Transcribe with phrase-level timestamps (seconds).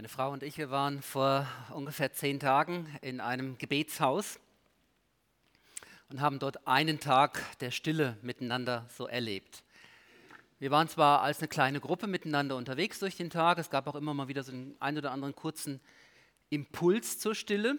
[0.00, 4.40] Meine Frau und ich, wir waren vor ungefähr zehn Tagen in einem Gebetshaus
[6.08, 9.62] und haben dort einen Tag der Stille miteinander so erlebt.
[10.58, 13.94] Wir waren zwar als eine kleine Gruppe miteinander unterwegs durch den Tag, es gab auch
[13.94, 15.82] immer mal wieder so einen ein oder anderen kurzen
[16.48, 17.78] Impuls zur Stille,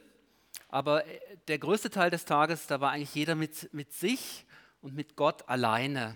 [0.70, 4.46] aber äh, der größte Teil des Tages, da war eigentlich jeder mit, mit sich
[4.84, 6.16] und mit Gott alleine.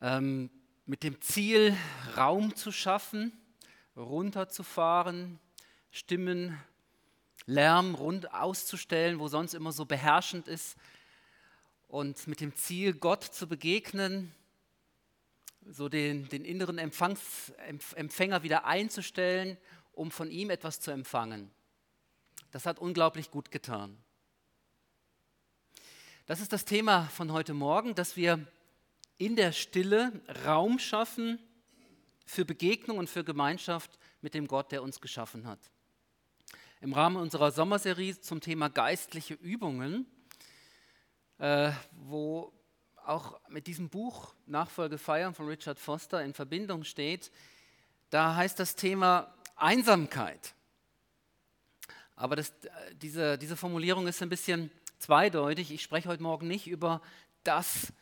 [0.00, 0.48] Ähm,
[0.86, 1.76] mit dem Ziel,
[2.16, 3.32] Raum zu schaffen,
[3.96, 5.40] runterzufahren,
[5.90, 6.58] Stimmen,
[7.46, 10.76] Lärm rund auszustellen, wo sonst immer so beherrschend ist.
[11.88, 14.32] Und mit dem Ziel, Gott zu begegnen,
[15.68, 17.52] so den, den inneren Empfangs,
[17.96, 19.56] Empfänger wieder einzustellen,
[19.92, 21.50] um von ihm etwas zu empfangen.
[22.52, 23.98] Das hat unglaublich gut getan.
[26.26, 28.46] Das ist das Thema von heute Morgen, dass wir
[29.18, 30.12] in der Stille
[30.44, 31.38] Raum schaffen
[32.26, 35.60] für Begegnung und für Gemeinschaft mit dem Gott, der uns geschaffen hat.
[36.80, 40.06] Im Rahmen unserer Sommerserie zum Thema geistliche Übungen,
[41.38, 42.52] äh, wo
[43.04, 47.30] auch mit diesem Buch Nachfolge feiern von Richard Foster in Verbindung steht,
[48.10, 50.54] da heißt das Thema Einsamkeit.
[52.16, 55.70] Aber das, äh, diese, diese Formulierung ist ein bisschen zweideutig.
[55.70, 57.00] Ich spreche heute Morgen nicht über
[57.44, 57.92] das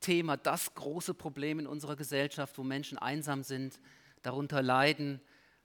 [0.00, 3.80] Thema, das große Problem in unserer Gesellschaft, wo Menschen einsam sind,
[4.22, 5.20] darunter leiden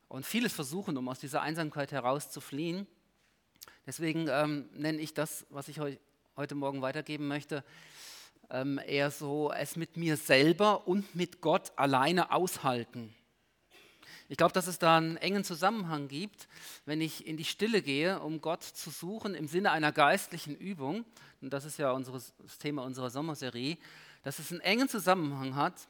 [0.08, 2.88] und vieles versuchen, um aus dieser Einsamkeit herauszufliehen.
[3.86, 5.96] Deswegen ähm, nenne ich das, was ich heu,
[6.36, 7.64] heute Morgen weitergeben möchte,
[8.50, 13.14] ähm, eher so, es mit mir selber und mit Gott alleine aushalten.
[14.32, 16.48] Ich glaube, dass es da einen engen Zusammenhang gibt,
[16.86, 21.04] wenn ich in die Stille gehe, um Gott zu suchen im Sinne einer geistlichen Übung.
[21.42, 23.78] Und das ist ja unseres, das Thema unserer Sommerserie
[24.24, 25.88] dass es einen engen Zusammenhang hat,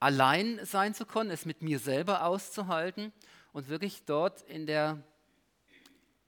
[0.00, 3.12] allein sein zu können, es mit mir selber auszuhalten
[3.52, 5.02] und wirklich dort in der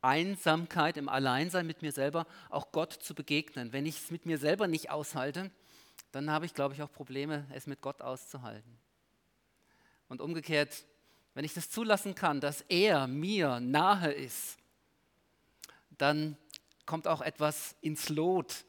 [0.00, 3.72] Einsamkeit, im Alleinsein mit mir selber auch Gott zu begegnen.
[3.72, 5.50] Wenn ich es mit mir selber nicht aushalte,
[6.12, 8.78] dann habe ich, glaube ich, auch Probleme, es mit Gott auszuhalten.
[10.09, 10.87] Und umgekehrt,
[11.34, 14.56] wenn ich das zulassen kann, dass er mir nahe ist,
[15.99, 16.37] dann
[16.87, 18.65] kommt auch etwas ins Lot,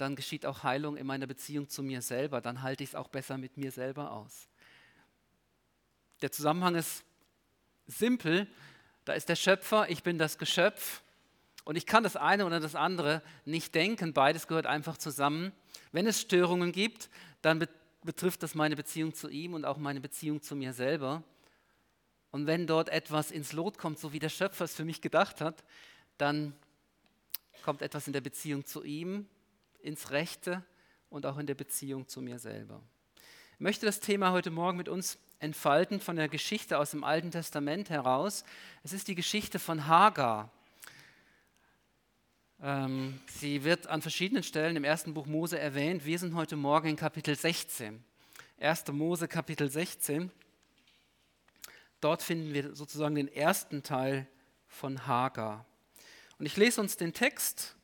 [0.00, 2.40] dann geschieht auch Heilung in meiner Beziehung zu mir selber.
[2.40, 4.48] Dann halte ich es auch besser mit mir selber aus.
[6.22, 7.04] Der Zusammenhang ist
[7.86, 8.46] simpel.
[9.04, 11.02] Da ist der Schöpfer, ich bin das Geschöpf
[11.64, 14.12] und ich kann das eine oder das andere nicht denken.
[14.12, 15.52] Beides gehört einfach zusammen.
[15.92, 17.10] Wenn es Störungen gibt,
[17.42, 17.66] dann
[18.02, 21.22] betrifft das meine Beziehung zu ihm und auch meine Beziehung zu mir selber.
[22.30, 25.40] Und wenn dort etwas ins Lot kommt, so wie der Schöpfer es für mich gedacht
[25.40, 25.64] hat,
[26.16, 26.54] dann
[27.62, 29.26] kommt etwas in der Beziehung zu ihm
[29.82, 30.64] ins Rechte
[31.08, 32.82] und auch in der Beziehung zu mir selber.
[33.54, 37.30] Ich möchte das Thema heute Morgen mit uns entfalten von der Geschichte aus dem Alten
[37.30, 38.44] Testament heraus.
[38.84, 40.50] Es ist die Geschichte von Hagar.
[42.62, 46.04] Ähm, sie wird an verschiedenen Stellen im ersten Buch Mose erwähnt.
[46.04, 48.04] Wir sind heute Morgen in Kapitel 16.
[48.58, 48.88] 1.
[48.92, 50.30] Mose Kapitel 16.
[52.00, 54.26] Dort finden wir sozusagen den ersten Teil
[54.68, 55.66] von Hagar.
[56.38, 57.76] Und ich lese uns den Text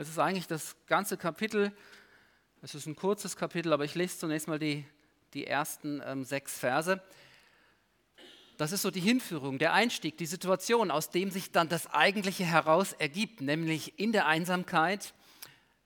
[0.00, 1.72] es ist eigentlich das ganze Kapitel.
[2.62, 4.86] Es ist ein kurzes Kapitel, aber ich lese zunächst mal die,
[5.34, 7.02] die ersten ähm, sechs Verse.
[8.56, 12.44] Das ist so die Hinführung, der Einstieg, die Situation, aus dem sich dann das Eigentliche
[12.44, 15.12] heraus ergibt, nämlich in der Einsamkeit,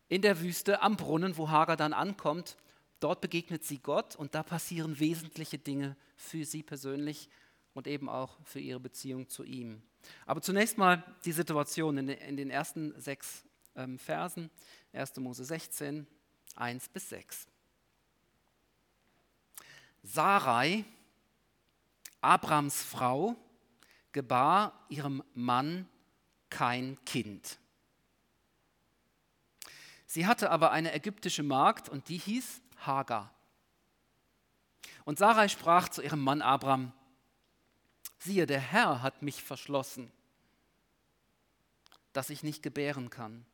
[0.08, 2.56] in der Wüste, am Brunnen, wo Hagar dann ankommt.
[3.00, 7.28] Dort begegnet sie Gott und da passieren wesentliche Dinge für sie persönlich
[7.72, 9.82] und eben auch für ihre Beziehung zu ihm.
[10.24, 13.44] Aber zunächst mal die Situation in den, ersten sechs
[13.76, 14.50] ähm, Versen.
[14.92, 15.16] 1.
[15.16, 16.06] Mose 16,
[16.56, 17.47] 1 bis 6.
[20.03, 20.84] Sarai,
[22.21, 23.36] Abrams Frau,
[24.12, 25.88] gebar ihrem Mann
[26.50, 27.59] kein Kind.
[30.06, 33.34] Sie hatte aber eine ägyptische Magd und die hieß Hagar.
[35.04, 36.92] Und Sarai sprach zu ihrem Mann Abram,
[38.18, 40.12] siehe, der Herr hat mich verschlossen,
[42.12, 43.44] dass ich nicht gebären kann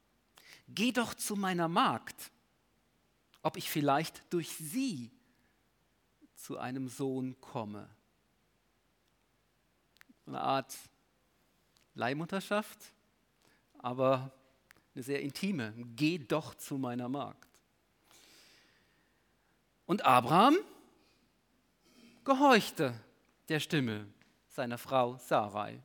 [0.75, 2.31] geh doch zu meiner Magd,
[3.43, 5.11] ob ich vielleicht durch sie
[6.35, 7.89] zu einem Sohn komme.
[10.27, 10.77] Eine Art
[11.95, 12.79] Leihmutterschaft,
[13.79, 14.33] aber
[14.95, 15.73] eine sehr intime.
[15.97, 17.49] Geh doch zu meiner Magd.
[19.87, 20.57] Und Abraham
[22.25, 22.95] gehorchte
[23.49, 24.07] der Stimme
[24.49, 25.83] seiner Frau Sarai.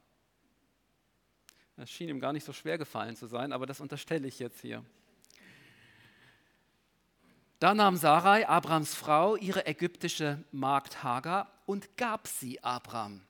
[1.77, 4.61] Das schien ihm gar nicht so schwer gefallen zu sein, aber das unterstelle ich jetzt
[4.61, 4.83] hier.
[7.59, 13.21] Da nahm Sarai, Abrams Frau, ihre ägyptische Magd Hagar und gab sie Abram,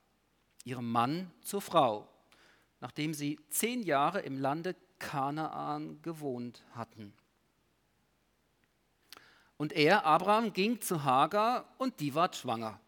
[0.64, 2.08] ihrem Mann, zur Frau,
[2.82, 7.14] nachdem sie zehn Jahre im Lande Kanaan gewohnt hatten.
[9.58, 12.80] Und er, Abraham, ging zu Hagar und die ward schwanger.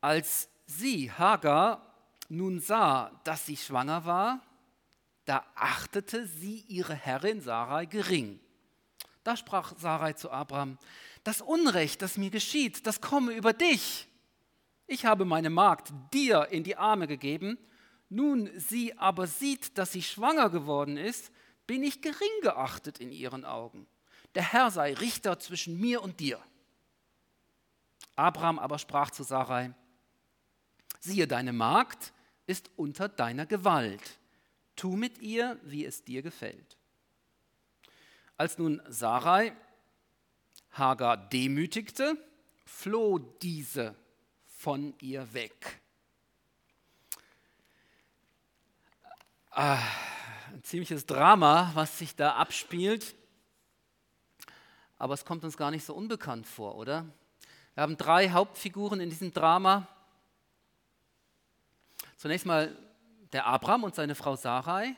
[0.00, 1.91] Als sie, Hagar,
[2.32, 4.40] nun sah, dass sie schwanger war,
[5.26, 8.40] da achtete sie ihre Herrin Sarai gering.
[9.22, 10.78] Da sprach Sarai zu Abraham,
[11.24, 14.08] das Unrecht, das mir geschieht, das komme über dich.
[14.86, 17.58] Ich habe meine Magd dir in die Arme gegeben,
[18.08, 21.30] nun sie aber sieht, dass sie schwanger geworden ist,
[21.66, 23.86] bin ich gering geachtet in ihren Augen.
[24.34, 26.40] Der Herr sei Richter zwischen mir und dir.
[28.16, 29.74] Abraham aber sprach zu Sarai,
[30.98, 32.14] siehe, deine Magd
[32.46, 34.18] ist unter deiner Gewalt.
[34.76, 36.76] Tu mit ihr, wie es dir gefällt.
[38.36, 39.52] Als nun Sarai
[40.72, 42.16] Hagar demütigte,
[42.64, 43.94] floh diese
[44.46, 45.80] von ihr weg.
[49.50, 49.78] Ah,
[50.50, 53.14] ein ziemliches Drama, was sich da abspielt.
[54.96, 57.04] Aber es kommt uns gar nicht so unbekannt vor, oder?
[57.74, 59.88] Wir haben drei Hauptfiguren in diesem Drama.
[62.22, 62.78] Zunächst mal
[63.32, 64.94] der Abraham und seine Frau Sarai,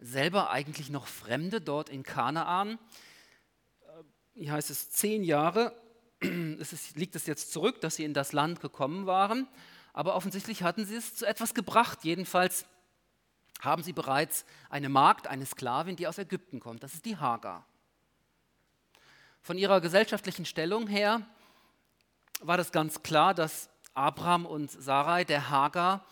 [0.00, 2.80] selber eigentlich noch Fremde dort in Kanaan.
[4.34, 5.72] Hier heißt es zehn Jahre,
[6.18, 9.46] es ist, liegt es jetzt zurück, dass sie in das Land gekommen waren,
[9.92, 12.00] aber offensichtlich hatten sie es zu etwas gebracht.
[12.02, 12.66] Jedenfalls
[13.60, 16.82] haben sie bereits eine Magd, eine Sklavin, die aus Ägypten kommt.
[16.82, 17.64] Das ist die Hagar.
[19.42, 21.24] Von ihrer gesellschaftlichen Stellung her
[22.40, 26.04] war das ganz klar, dass Abraham und Sarai der Hagar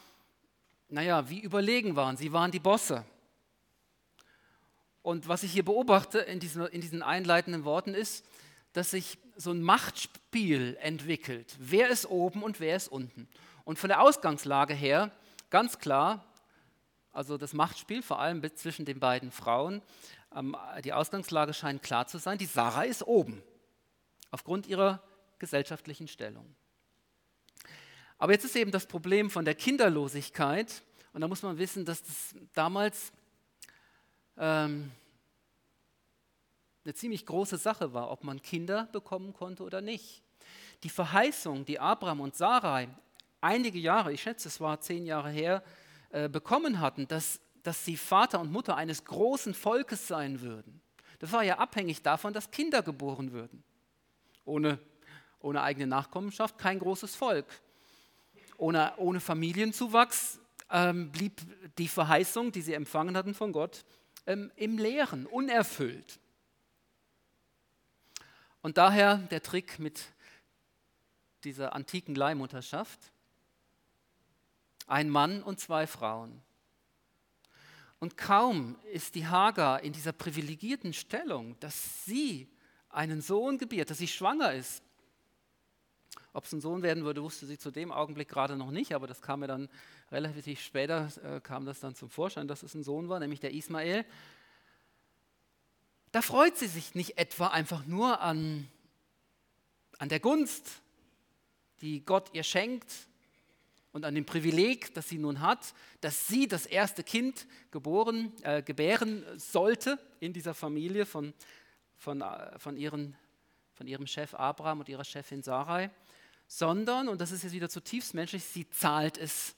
[0.88, 2.16] naja, wie überlegen waren.
[2.16, 3.04] Sie waren die Bosse.
[5.02, 8.24] Und was ich hier beobachte in diesen, in diesen einleitenden Worten ist,
[8.72, 11.56] dass sich so ein Machtspiel entwickelt.
[11.58, 13.28] Wer ist oben und wer ist unten?
[13.64, 15.10] Und von der Ausgangslage her
[15.50, 16.24] ganz klar,
[17.12, 19.82] also das Machtspiel vor allem zwischen den beiden Frauen,
[20.34, 23.42] ähm, die Ausgangslage scheint klar zu sein, die Sarah ist oben,
[24.30, 25.02] aufgrund ihrer
[25.38, 26.54] gesellschaftlichen Stellung.
[28.18, 30.82] Aber jetzt ist eben das Problem von der Kinderlosigkeit.
[31.12, 33.12] Und da muss man wissen, dass das damals
[34.36, 34.90] ähm,
[36.84, 40.22] eine ziemlich große Sache war, ob man Kinder bekommen konnte oder nicht.
[40.82, 42.88] Die Verheißung, die Abraham und Sarai
[43.40, 45.62] einige Jahre, ich schätze, es war zehn Jahre her,
[46.10, 50.80] äh, bekommen hatten, dass, dass sie Vater und Mutter eines großen Volkes sein würden.
[51.20, 53.62] Das war ja abhängig davon, dass Kinder geboren würden.
[54.44, 54.78] Ohne,
[55.40, 57.46] ohne eigene Nachkommenschaft kein großes Volk
[58.58, 60.38] ohne, ohne Familienzuwachs
[60.70, 61.40] ähm, blieb
[61.78, 63.84] die Verheißung, die sie empfangen hatten von Gott,
[64.26, 66.20] ähm, im Leeren, unerfüllt.
[68.60, 70.02] Und daher der Trick mit
[71.44, 72.98] dieser antiken Leihmutterschaft.
[74.86, 76.42] Ein Mann und zwei Frauen.
[78.00, 82.48] Und kaum ist die Hagar in dieser privilegierten Stellung, dass sie
[82.88, 84.82] einen Sohn gebiert, dass sie schwanger ist,
[86.32, 89.06] ob es ein Sohn werden würde, wusste sie zu dem Augenblick gerade noch nicht, aber
[89.06, 89.68] das kam mir dann
[90.10, 93.52] relativ später, äh, kam das dann zum Vorschein, dass es ein Sohn war, nämlich der
[93.52, 94.04] Ismael.
[96.12, 98.68] Da freut sie sich nicht etwa einfach nur an,
[99.98, 100.82] an der Gunst,
[101.80, 102.92] die Gott ihr schenkt
[103.92, 108.62] und an dem Privileg, das sie nun hat, dass sie das erste Kind geboren, äh,
[108.62, 111.32] gebären sollte in dieser Familie von,
[111.96, 113.16] von, äh, von, ihren,
[113.74, 115.90] von ihrem Chef Abraham und ihrer Chefin Sarai
[116.48, 119.54] sondern, und das ist jetzt wieder zutiefst menschlich, sie zahlt es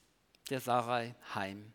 [0.49, 1.73] der Sarai heim.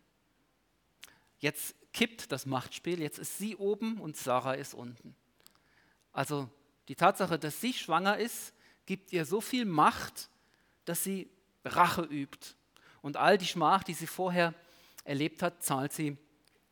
[1.38, 5.16] Jetzt kippt das Machtspiel, jetzt ist sie oben und Sarai ist unten.
[6.12, 6.48] Also
[6.88, 8.52] die Tatsache, dass sie schwanger ist,
[8.84, 10.28] gibt ihr so viel Macht,
[10.84, 11.28] dass sie
[11.64, 12.54] Rache übt.
[13.00, 14.54] Und all die Schmach, die sie vorher
[15.04, 16.16] erlebt hat, zahlt sie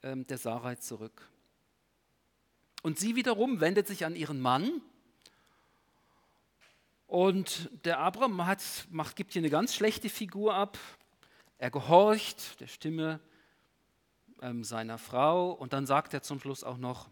[0.02, 1.28] ähm, der Sarai zurück.
[2.82, 4.82] Und sie wiederum wendet sich an ihren Mann
[7.14, 10.76] und der Abraham hat, macht, gibt hier eine ganz schlechte Figur ab.
[11.58, 13.20] Er gehorcht der Stimme
[14.42, 17.08] ähm, seiner Frau und dann sagt er zum Schluss auch noch,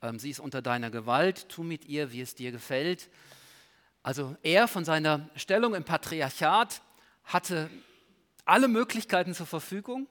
[0.00, 3.10] ähm, sie ist unter deiner Gewalt, tu mit ihr, wie es dir gefällt.
[4.04, 6.82] Also er von seiner Stellung im Patriarchat
[7.24, 7.68] hatte
[8.44, 10.06] alle Möglichkeiten zur Verfügung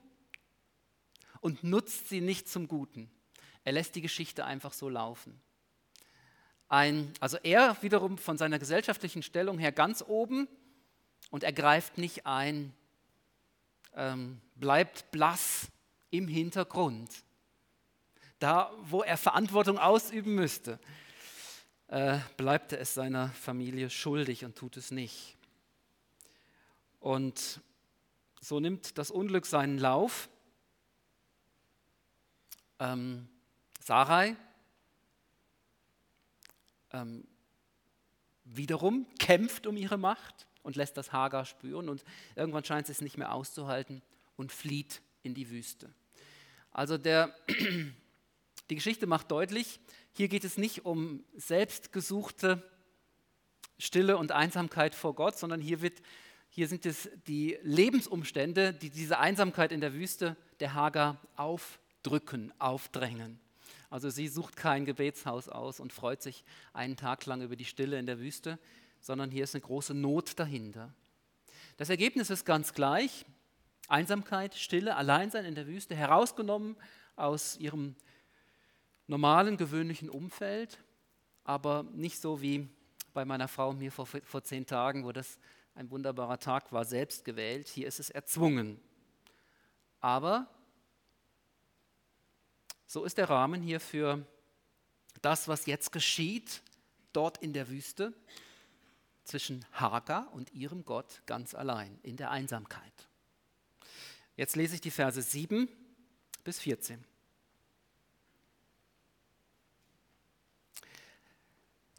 [1.40, 3.10] und nutzt sie nicht zum Guten.
[3.64, 5.40] Er lässt die Geschichte einfach so laufen
[6.68, 10.48] ein, also er wiederum von seiner gesellschaftlichen Stellung her ganz oben
[11.30, 12.74] und er greift nicht ein,
[13.94, 15.68] ähm, bleibt blass
[16.10, 17.10] im Hintergrund.
[18.38, 20.78] da wo er Verantwortung ausüben müsste,
[21.88, 25.36] äh, bleibt er es seiner Familie schuldig und tut es nicht.
[27.00, 27.60] Und
[28.40, 30.28] so nimmt das Unglück seinen Lauf.
[32.78, 33.28] Ähm,
[33.80, 34.36] Sarai
[36.92, 37.26] ähm,
[38.44, 43.00] wiederum kämpft um ihre Macht und lässt das Hagar spüren und irgendwann scheint sie es
[43.00, 44.02] nicht mehr auszuhalten
[44.36, 45.92] und flieht in die Wüste.
[46.70, 47.34] Also der,
[48.70, 49.80] die Geschichte macht deutlich,
[50.12, 52.62] hier geht es nicht um selbstgesuchte
[53.78, 56.00] Stille und Einsamkeit vor Gott, sondern hier, wird,
[56.48, 63.38] hier sind es die Lebensumstände, die diese Einsamkeit in der Wüste der Hagar aufdrücken, aufdrängen.
[63.90, 67.98] Also sie sucht kein Gebetshaus aus und freut sich einen Tag lang über die Stille
[67.98, 68.58] in der Wüste,
[69.00, 70.92] sondern hier ist eine große Not dahinter.
[71.76, 73.24] Das Ergebnis ist ganz gleich.
[73.88, 76.76] Einsamkeit, Stille, Alleinsein in der Wüste, herausgenommen
[77.14, 77.94] aus ihrem
[79.06, 80.82] normalen, gewöhnlichen Umfeld,
[81.44, 82.68] aber nicht so wie
[83.14, 85.38] bei meiner Frau und mir vor, vor zehn Tagen, wo das
[85.74, 87.68] ein wunderbarer Tag war, selbst gewählt.
[87.68, 88.80] Hier ist es erzwungen.
[90.00, 90.48] Aber
[92.86, 94.24] so ist der Rahmen hier für
[95.22, 96.62] das, was jetzt geschieht,
[97.12, 98.12] dort in der Wüste,
[99.24, 103.08] zwischen Hagar und ihrem Gott ganz allein in der Einsamkeit.
[104.36, 105.68] Jetzt lese ich die Verse 7
[106.44, 107.02] bis 14.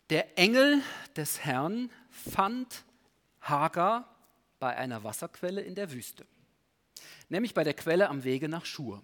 [0.09, 0.81] Der Engel
[1.17, 2.85] des Herrn fand
[3.41, 4.15] Hagar
[4.59, 6.25] bei einer Wasserquelle in der Wüste,
[7.27, 9.03] nämlich bei der Quelle am Wege nach Schur.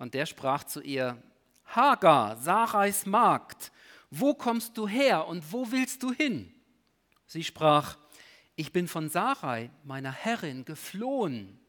[0.00, 1.22] Und der sprach zu ihr,
[1.66, 3.70] Hagar, Sarais Magd,
[4.10, 6.54] wo kommst du her und wo willst du hin?
[7.26, 7.98] Sie sprach,
[8.56, 11.60] ich bin von Sarai, meiner Herrin, geflohen.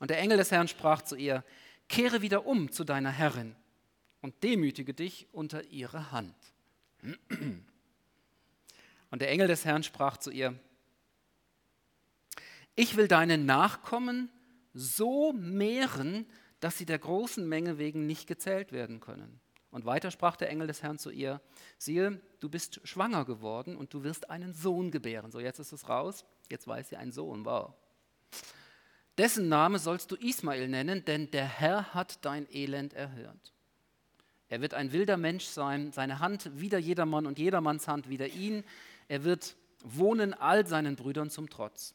[0.00, 1.44] Und der Engel des Herrn sprach zu ihr,
[1.88, 3.54] kehre wieder um zu deiner Herrin
[4.20, 6.34] und demütige dich unter ihre Hand.
[9.10, 10.58] Und der Engel des Herrn sprach zu ihr,
[12.74, 14.30] ich will deine Nachkommen
[14.74, 16.26] so mehren,
[16.60, 19.40] dass sie der großen Menge wegen nicht gezählt werden können.
[19.70, 21.40] Und weiter sprach der Engel des Herrn zu ihr,
[21.76, 25.30] siehe, du bist schwanger geworden und du wirst einen Sohn gebären.
[25.30, 27.74] So, jetzt ist es raus, jetzt weiß sie ein Sohn, wow.
[29.18, 33.52] Dessen Name sollst du Ismael nennen, denn der Herr hat dein Elend erhört.
[34.48, 38.64] Er wird ein wilder Mensch sein, seine Hand wieder jedermann und jedermanns Hand wieder ihn.
[39.08, 41.94] Er wird wohnen all seinen Brüdern zum Trotz.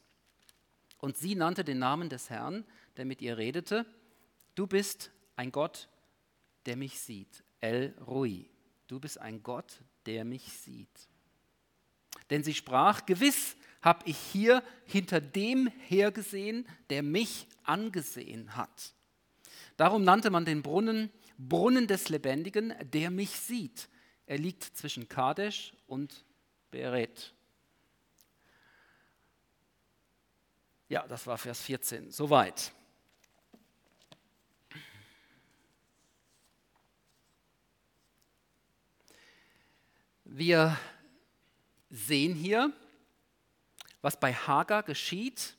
[1.04, 2.64] Und sie nannte den Namen des Herrn,
[2.96, 3.84] der mit ihr redete.
[4.54, 5.90] Du bist ein Gott,
[6.64, 7.44] der mich sieht.
[7.60, 8.48] El Rui.
[8.86, 10.88] Du bist ein Gott, der mich sieht.
[12.30, 18.94] Denn sie sprach, gewiss habe ich hier hinter dem hergesehen, der mich angesehen hat.
[19.76, 23.90] Darum nannte man den Brunnen Brunnen des Lebendigen, der mich sieht.
[24.24, 26.24] Er liegt zwischen Kadesh und
[26.70, 27.34] Beret.
[30.94, 32.12] Ja, das war Vers 14.
[32.12, 32.70] Soweit.
[40.22, 40.78] Wir
[41.90, 42.72] sehen hier,
[44.02, 45.56] was bei Hagar geschieht,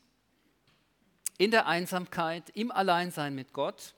[1.38, 3.94] in der Einsamkeit, im Alleinsein mit Gott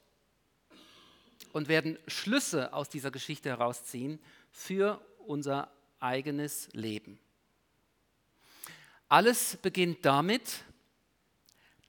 [1.54, 7.20] und werden Schlüsse aus dieser Geschichte herausziehen für unser eigenes Leben.
[9.08, 10.64] Alles beginnt damit,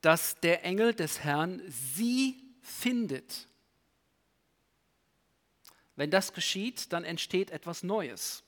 [0.00, 3.48] dass der Engel des Herrn sie findet.
[5.96, 8.44] Wenn das geschieht, dann entsteht etwas Neues.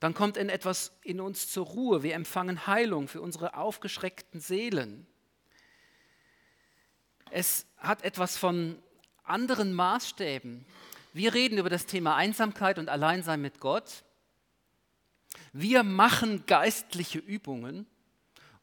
[0.00, 2.02] Dann kommt in etwas in uns zur Ruhe.
[2.02, 5.06] Wir empfangen Heilung für unsere aufgeschreckten Seelen.
[7.30, 8.82] Es hat etwas von
[9.22, 10.64] anderen Maßstäben.
[11.12, 14.02] Wir reden über das Thema Einsamkeit und Alleinsein mit Gott.
[15.52, 17.86] Wir machen geistliche Übungen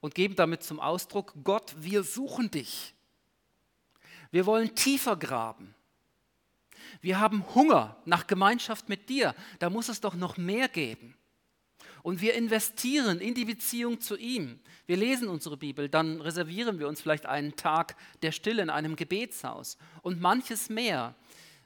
[0.01, 2.93] und geben damit zum Ausdruck, Gott, wir suchen dich.
[4.31, 5.73] Wir wollen tiefer graben.
[7.01, 9.35] Wir haben Hunger nach Gemeinschaft mit dir.
[9.59, 11.15] Da muss es doch noch mehr geben.
[12.01, 14.59] Und wir investieren in die Beziehung zu ihm.
[14.85, 18.95] Wir lesen unsere Bibel, dann reservieren wir uns vielleicht einen Tag der Stille in einem
[18.95, 21.15] Gebetshaus und manches mehr.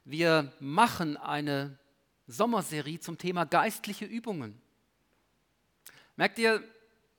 [0.06, 1.78] Wir machen eine
[2.28, 4.60] Sommerserie zum Thema geistliche Übungen.
[6.16, 6.64] Merkt ihr,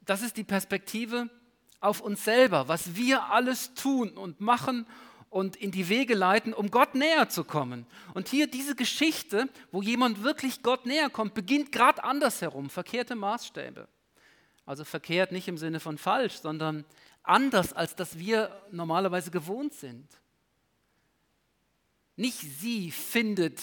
[0.06, 1.28] das ist die Perspektive
[1.80, 4.86] auf uns selber, was wir alles tun und machen
[5.30, 7.86] und in die Wege leiten, um Gott näher zu kommen.
[8.14, 13.88] Und hier diese Geschichte, wo jemand wirklich Gott näher kommt, beginnt gerade andersherum, verkehrte Maßstäbe.
[14.64, 16.84] Also verkehrt nicht im Sinne von falsch, sondern
[17.22, 20.08] anders, als das wir normalerweise gewohnt sind.
[22.16, 23.60] Nicht sie findet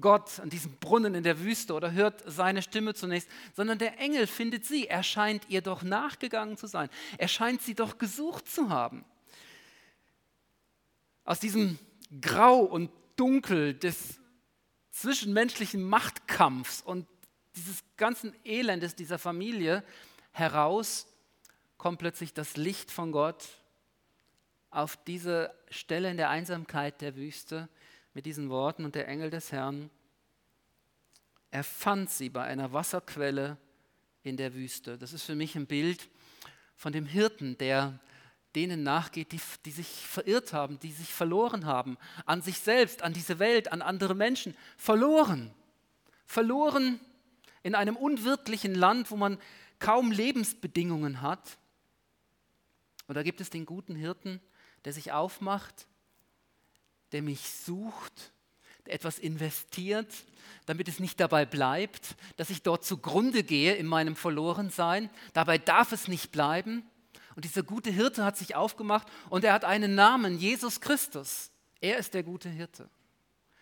[0.00, 4.26] Gott an diesem Brunnen in der Wüste oder hört seine Stimme zunächst, sondern der Engel
[4.26, 4.86] findet sie.
[4.86, 6.88] Er scheint ihr doch nachgegangen zu sein.
[7.18, 9.04] Er scheint sie doch gesucht zu haben.
[11.24, 11.78] Aus diesem
[12.20, 14.20] Grau und Dunkel des
[14.90, 17.06] zwischenmenschlichen Machtkampfs und
[17.56, 19.82] dieses ganzen Elendes dieser Familie
[20.32, 21.06] heraus
[21.78, 23.44] kommt plötzlich das Licht von Gott
[24.70, 27.68] auf diese Stelle in der Einsamkeit der Wüste
[28.16, 29.90] mit diesen Worten und der Engel des Herrn,
[31.50, 33.58] er fand sie bei einer Wasserquelle
[34.22, 34.96] in der Wüste.
[34.96, 36.08] Das ist für mich ein Bild
[36.76, 38.00] von dem Hirten, der
[38.54, 43.12] denen nachgeht, die, die sich verirrt haben, die sich verloren haben, an sich selbst, an
[43.12, 45.52] diese Welt, an andere Menschen, verloren.
[46.24, 46.98] Verloren
[47.62, 49.38] in einem unwirtlichen Land, wo man
[49.78, 51.58] kaum Lebensbedingungen hat.
[53.08, 54.40] Und da gibt es den guten Hirten,
[54.86, 55.86] der sich aufmacht
[57.16, 58.34] der mich sucht,
[58.84, 60.12] der etwas investiert,
[60.66, 65.08] damit es nicht dabei bleibt, dass ich dort zugrunde gehe in meinem Verlorensein.
[65.32, 66.84] Dabei darf es nicht bleiben.
[67.34, 71.50] Und dieser gute Hirte hat sich aufgemacht und er hat einen Namen, Jesus Christus.
[71.80, 72.90] Er ist der gute Hirte.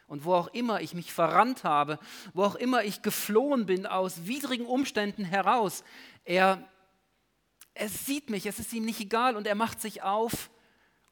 [0.08, 2.00] Und wo auch immer ich mich verrannt habe,
[2.32, 5.84] wo auch immer ich geflohen bin aus widrigen Umständen heraus,
[6.25, 6.68] er,
[7.75, 10.50] er sieht mich, es ist ihm nicht egal und er macht sich auf,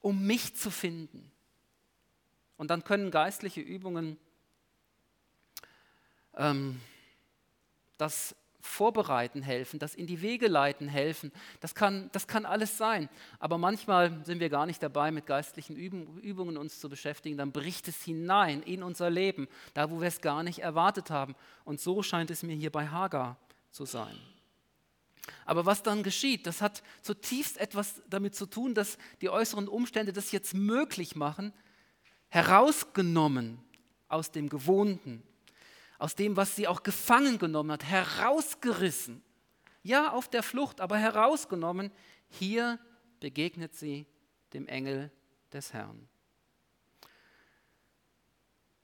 [0.01, 1.32] um mich zu finden.
[2.63, 4.17] Und dann können geistliche Übungen
[6.37, 6.81] ähm,
[7.99, 11.33] das Vorbereiten helfen, das in die Wege leiten helfen.
[11.59, 13.09] Das kann, das kann alles sein.
[13.41, 17.37] Aber manchmal sind wir gar nicht dabei, mit geistlichen Übungen uns zu beschäftigen.
[17.37, 21.35] Dann bricht es hinein in unser Leben, da wo wir es gar nicht erwartet haben.
[21.65, 23.39] Und so scheint es mir hier bei Hagar
[23.73, 24.17] zu sein.
[25.47, 30.13] Aber was dann geschieht, das hat zutiefst etwas damit zu tun, dass die äußeren Umstände
[30.13, 31.53] das jetzt möglich machen,
[32.33, 33.63] herausgenommen
[34.09, 35.23] aus dem Gewohnten,
[35.99, 39.23] aus dem, was sie auch gefangen genommen hat, herausgerissen.
[39.83, 41.93] Ja, auf der Flucht, aber herausgenommen.
[42.31, 42.79] Hier
[43.21, 44.07] begegnet sie
[44.55, 45.11] dem Engel
[45.53, 46.09] des Herrn.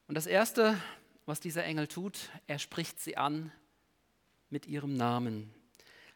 [0.08, 0.78] Und das Erste,
[1.24, 3.50] was dieser Engel tut, er spricht sie an
[4.50, 5.54] mit ihrem Namen.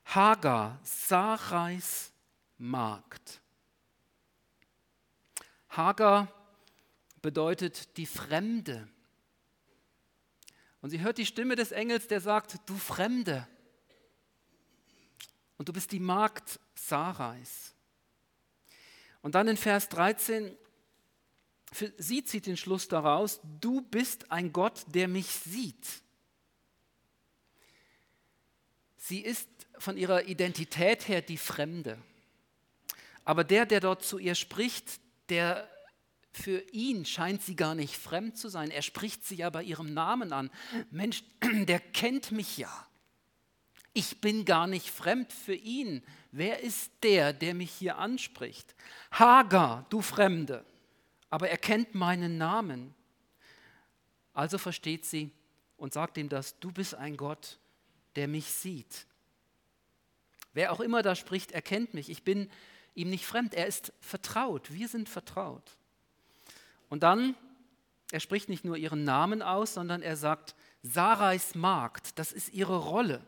[0.05, 2.12] Hagar, Sarais
[2.59, 3.40] Magd.
[5.71, 6.29] Hagar
[7.23, 8.89] bedeutet die Fremde.
[10.81, 13.47] Und sie hört die Stimme des Engels, der sagt, du Fremde.
[15.57, 17.73] Und du bist die Magd Sarais.
[19.23, 20.57] Und dann in Vers 13,
[21.99, 25.87] sie zieht den Schluss daraus, du bist ein Gott, der mich sieht.
[28.97, 31.99] Sie ist von ihrer Identität her die Fremde.
[33.25, 35.69] Aber der, der dort zu ihr spricht, der
[36.33, 38.71] für ihn scheint sie gar nicht fremd zu sein.
[38.71, 40.51] Er spricht sie ja bei ihrem Namen an.
[40.90, 42.87] Mensch, der kennt mich ja.
[43.92, 46.03] Ich bin gar nicht fremd für ihn.
[46.31, 48.75] Wer ist der, der mich hier anspricht?
[49.11, 50.64] Hagar, du Fremde.
[51.29, 52.95] Aber er kennt meinen Namen.
[54.33, 55.31] Also versteht sie
[55.77, 57.59] und sagt ihm das, du bist ein Gott,
[58.16, 59.07] der mich sieht.
[60.55, 62.09] Wer auch immer da spricht, erkennt mich.
[62.09, 62.51] Ich bin
[62.95, 63.53] ihm nicht fremd.
[63.53, 64.73] Er ist vertraut.
[64.73, 65.77] Wir sind vertraut.
[66.93, 67.35] Und dann,
[68.11, 72.77] er spricht nicht nur ihren Namen aus, sondern er sagt, Sarais Magd, das ist ihre
[72.77, 73.27] Rolle.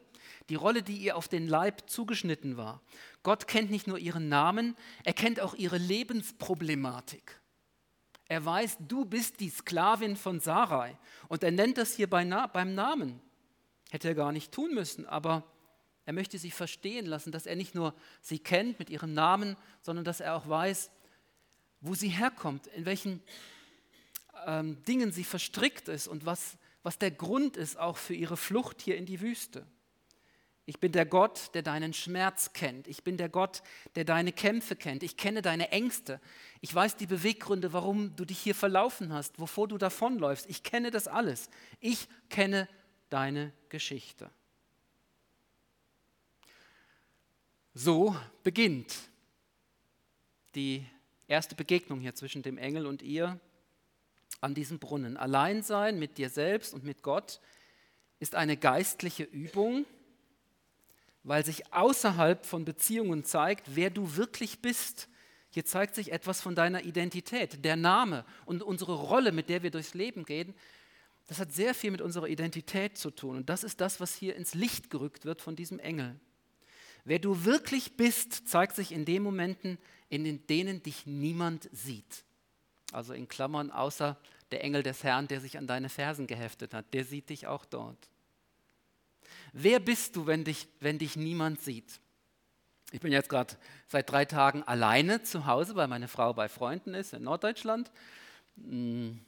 [0.51, 2.83] Die Rolle, die ihr auf den Leib zugeschnitten war.
[3.23, 7.41] Gott kennt nicht nur ihren Namen, er kennt auch ihre Lebensproblematik.
[8.29, 10.99] Er weiß, du bist die Sklavin von Sarai.
[11.29, 13.19] Und er nennt das hier beim Namen.
[13.91, 15.43] Hätte er gar nicht tun müssen, aber
[16.05, 20.05] er möchte sie verstehen lassen, dass er nicht nur sie kennt mit ihrem Namen, sondern
[20.05, 20.91] dass er auch weiß,
[21.85, 23.23] wo sie herkommt, in welchen
[24.47, 28.83] ähm, Dingen sie verstrickt ist und was, was der Grund ist auch für ihre Flucht
[28.83, 29.67] hier in die Wüste.
[30.67, 32.89] Ich bin der Gott, der deinen Schmerz kennt.
[32.89, 33.63] Ich bin der Gott,
[33.97, 35.03] der deine Kämpfe kennt.
[35.03, 36.21] Ich kenne deine Ängste.
[36.63, 40.49] Ich weiß die Beweggründe, warum du dich hier verlaufen hast, wovor du davonläufst.
[40.49, 41.51] Ich kenne das alles.
[41.81, 42.67] Ich kenne
[43.11, 44.31] deine Geschichte.
[47.75, 48.95] So beginnt
[50.55, 50.87] die
[51.29, 53.39] erste Begegnung hier zwischen dem Engel und ihr
[54.45, 55.17] an diesem Brunnen.
[55.17, 57.41] Allein sein mit dir selbst und mit Gott
[58.21, 59.87] ist eine geistliche Übung,
[61.23, 65.09] weil sich außerhalb von Beziehungen zeigt, wer du wirklich bist.
[65.51, 69.71] Hier zeigt sich etwas von deiner Identität, der Name und unsere Rolle, mit der wir
[69.71, 70.55] durchs Leben gehen.
[71.27, 73.39] Das hat sehr viel mit unserer Identität zu tun.
[73.39, 76.21] Und das ist das, was hier ins Licht gerückt wird von diesem Engel.
[77.05, 79.79] Wer du wirklich bist, zeigt sich in den Momenten,
[80.11, 82.25] in denen dich niemand sieht.
[82.95, 84.17] Also in Klammern, außer
[84.51, 87.65] der Engel des Herrn, der sich an deine Fersen geheftet hat, der sieht dich auch
[87.65, 88.09] dort.
[89.53, 92.01] Wer bist du, wenn dich, wenn dich niemand sieht?
[92.93, 93.57] Ich bin jetzt gerade
[93.89, 97.91] seit drei Tagen alleine zu Hause, weil meine Frau bei Freunden ist in Norddeutschland.
[98.57, 99.21] Hm,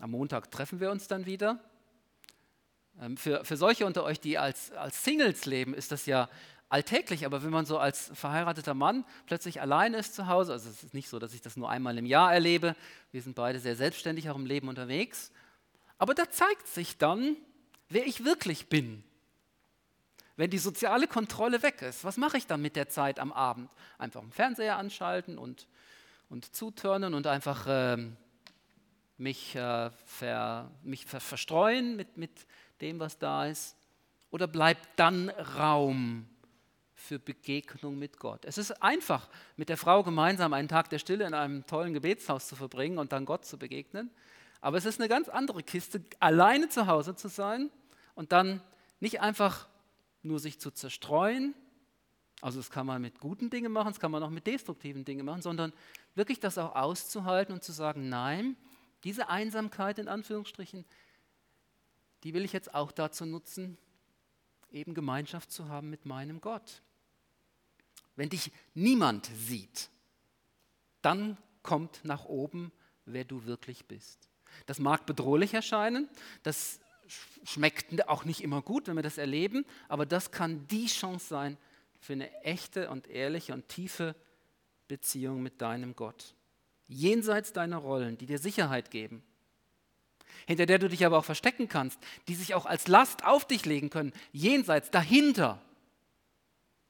[0.00, 1.58] am Montag treffen wir uns dann wieder.
[3.00, 6.28] Ähm, für, für solche unter euch, die als, als Singles leben, ist das ja
[6.68, 10.82] alltäglich, aber wenn man so als verheirateter Mann plötzlich alleine ist zu Hause, also es
[10.82, 12.74] ist nicht so, dass ich das nur einmal im Jahr erlebe,
[13.12, 15.30] wir sind beide sehr selbstständig auch im Leben unterwegs,
[15.98, 17.36] aber da zeigt sich dann,
[17.88, 19.04] wer ich wirklich bin.
[20.36, 23.70] Wenn die soziale Kontrolle weg ist, was mache ich dann mit der Zeit am Abend?
[23.96, 25.66] Einfach den Fernseher anschalten und,
[26.28, 27.96] und zutörnen und einfach äh,
[29.16, 32.46] mich, äh, ver, mich ver verstreuen mit, mit
[32.82, 33.76] dem, was da ist?
[34.30, 36.28] Oder bleibt dann Raum
[37.06, 38.44] für Begegnung mit Gott?
[38.44, 42.48] Es ist einfach, mit der Frau gemeinsam einen Tag der Stille in einem tollen Gebetshaus
[42.48, 44.10] zu verbringen und dann Gott zu begegnen.
[44.60, 47.70] Aber es ist eine ganz andere Kiste, alleine zu Hause zu sein
[48.14, 48.60] und dann
[49.00, 49.68] nicht einfach
[50.22, 51.54] nur sich zu zerstreuen.
[52.40, 55.24] Also das kann man mit guten Dingen machen, das kann man auch mit destruktiven Dingen
[55.24, 55.72] machen, sondern
[56.14, 58.56] wirklich das auch auszuhalten und zu sagen, nein,
[59.04, 60.84] diese Einsamkeit in Anführungsstrichen,
[62.24, 63.78] die will ich jetzt auch dazu nutzen,
[64.70, 66.82] eben Gemeinschaft zu haben mit meinem Gott.
[68.16, 69.90] Wenn dich niemand sieht,
[71.02, 72.72] dann kommt nach oben,
[73.04, 74.28] wer du wirklich bist.
[74.66, 76.08] Das mag bedrohlich erscheinen,
[76.42, 76.80] das
[77.44, 81.58] schmeckt auch nicht immer gut, wenn wir das erleben, aber das kann die Chance sein
[82.00, 84.16] für eine echte und ehrliche und tiefe
[84.88, 86.34] Beziehung mit deinem Gott.
[86.88, 89.22] Jenseits deiner Rollen, die dir Sicherheit geben
[90.46, 91.98] hinter der du dich aber auch verstecken kannst,
[92.28, 95.60] die sich auch als Last auf dich legen können, jenseits, dahinter.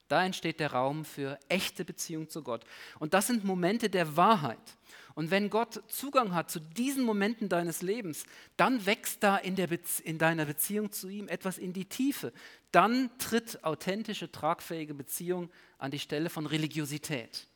[0.08, 2.64] Da entsteht der Raum für echte Beziehung zu Gott.
[2.98, 4.76] Und das sind Momente der Wahrheit.
[5.14, 9.56] Und wenn Gott Zugang hat zu diesen Momenten deines Lebens, dann wächst da in,
[10.04, 12.32] in deiner Beziehung zu ihm etwas in die Tiefe.
[12.70, 17.46] Dann tritt authentische, tragfähige Beziehung an die Stelle von Religiosität,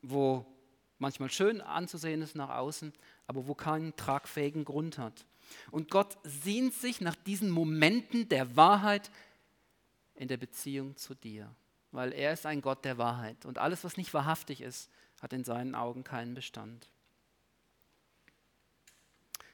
[0.00, 0.46] wo
[0.98, 2.94] manchmal schön anzusehen ist nach außen,
[3.26, 5.26] aber wo keinen tragfähigen Grund hat.
[5.70, 9.10] Und Gott sehnt sich nach diesen Momenten der Wahrheit
[10.20, 11.50] in der Beziehung zu dir,
[11.92, 13.46] weil er ist ein Gott der Wahrheit.
[13.46, 14.90] Und alles, was nicht wahrhaftig ist,
[15.22, 16.90] hat in seinen Augen keinen Bestand.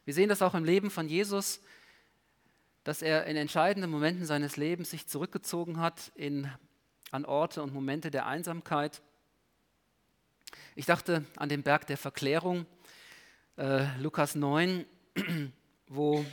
[0.05, 1.61] Wir sehen das auch im Leben von Jesus,
[2.83, 6.51] dass er in entscheidenden Momenten seines Lebens sich zurückgezogen hat in,
[7.13, 9.03] an Orte und Momente der Einsamkeit.
[10.75, 12.67] Ich dachte an den Berg der Verklärung,
[13.57, 14.85] äh, Lukas 9,
[15.87, 16.27] wo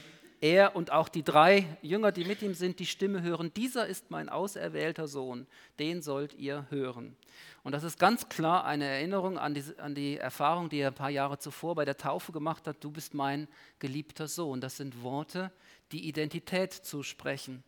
[0.43, 4.11] er und auch die drei Jünger, die mit ihm sind, die Stimme hören, dieser ist
[4.11, 5.47] mein auserwählter Sohn,
[5.79, 7.15] den sollt ihr hören.
[7.63, 10.95] Und das ist ganz klar eine Erinnerung an die, an die Erfahrung, die er ein
[10.95, 13.47] paar Jahre zuvor bei der Taufe gemacht hat, du bist mein
[13.79, 14.59] geliebter Sohn.
[14.59, 15.49] Das sind Worte,
[15.93, 17.63] die Identität zusprechen.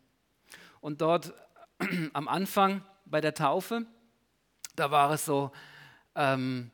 [0.81, 1.33] Und dort
[2.13, 3.85] am Anfang bei der Taufe,
[4.75, 5.49] da war es so,
[6.13, 6.71] ähm,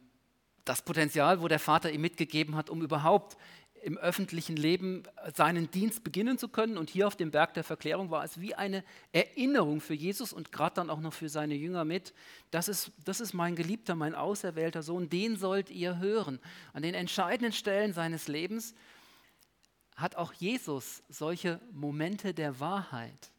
[0.65, 3.37] das Potenzial, wo der Vater ihm mitgegeben hat, um überhaupt
[3.81, 5.03] im öffentlichen Leben
[5.35, 6.77] seinen Dienst beginnen zu können.
[6.77, 10.51] Und hier auf dem Berg der Verklärung war es wie eine Erinnerung für Jesus und
[10.51, 12.13] gerade dann auch noch für seine Jünger mit.
[12.51, 16.39] Das ist, das ist mein geliebter, mein auserwählter Sohn, den sollt ihr hören.
[16.73, 18.75] An den entscheidenden Stellen seines Lebens
[19.95, 23.31] hat auch Jesus solche Momente der Wahrheit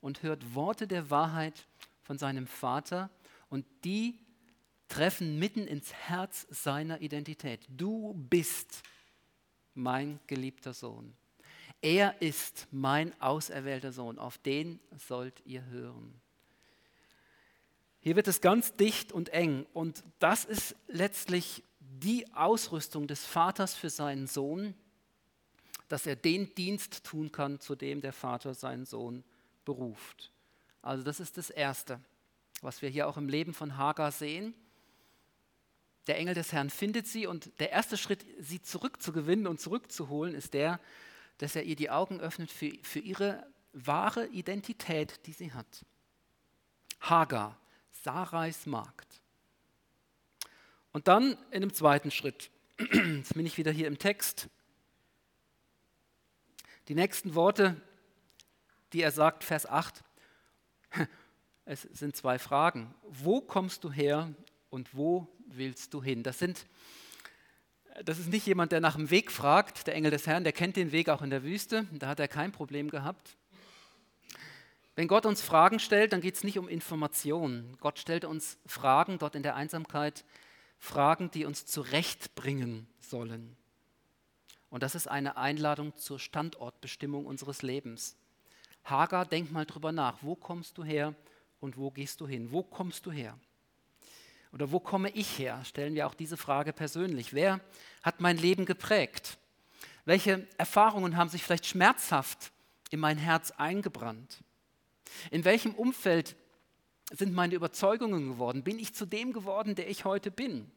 [0.00, 1.66] und hört Worte der Wahrheit
[2.02, 3.10] von seinem Vater
[3.48, 4.18] und die
[4.88, 7.66] treffen mitten ins Herz seiner Identität.
[7.68, 8.82] Du bist
[9.74, 11.14] mein geliebter Sohn.
[11.80, 16.14] Er ist mein auserwählter Sohn, auf den sollt ihr hören.
[18.00, 23.74] Hier wird es ganz dicht und eng und das ist letztlich die Ausrüstung des Vaters
[23.74, 24.74] für seinen Sohn,
[25.88, 29.24] dass er den Dienst tun kann, zu dem der Vater seinen Sohn
[29.64, 30.32] beruft.
[30.80, 32.00] Also das ist das Erste,
[32.60, 34.54] was wir hier auch im Leben von Hagar sehen
[36.06, 40.54] der Engel des Herrn findet sie und der erste Schritt, sie zurückzugewinnen und zurückzuholen, ist
[40.54, 40.80] der,
[41.38, 45.84] dass er ihr die Augen öffnet für, für ihre wahre Identität, die sie hat.
[47.00, 47.58] Hagar,
[47.90, 49.22] Sarais Magd.
[50.92, 54.48] Und dann in einem zweiten Schritt, jetzt bin ich wieder hier im Text,
[56.88, 57.80] die nächsten Worte,
[58.92, 60.02] die er sagt, Vers 8,
[61.64, 62.94] es sind zwei Fragen.
[63.02, 64.34] Wo kommst du her
[64.72, 66.22] und wo willst du hin?
[66.22, 66.64] Das, sind,
[68.04, 69.86] das ist nicht jemand, der nach dem Weg fragt.
[69.86, 71.86] Der Engel des Herrn, der kennt den Weg auch in der Wüste.
[71.92, 73.36] Da hat er kein Problem gehabt.
[74.96, 77.76] Wenn Gott uns Fragen stellt, dann geht es nicht um Informationen.
[77.80, 80.24] Gott stellt uns Fragen dort in der Einsamkeit,
[80.78, 83.56] Fragen, die uns zurechtbringen sollen.
[84.70, 88.16] Und das ist eine Einladung zur Standortbestimmung unseres Lebens.
[88.84, 90.22] Hagar, denk mal drüber nach.
[90.22, 91.14] Wo kommst du her
[91.60, 92.50] und wo gehst du hin?
[92.50, 93.38] Wo kommst du her?
[94.52, 95.64] Oder wo komme ich her?
[95.64, 97.32] Stellen wir auch diese Frage persönlich.
[97.32, 97.60] Wer
[98.02, 99.38] hat mein Leben geprägt?
[100.04, 102.52] Welche Erfahrungen haben sich vielleicht schmerzhaft
[102.90, 104.42] in mein Herz eingebrannt?
[105.30, 106.36] In welchem Umfeld
[107.12, 108.62] sind meine Überzeugungen geworden?
[108.62, 110.70] Bin ich zu dem geworden, der ich heute bin?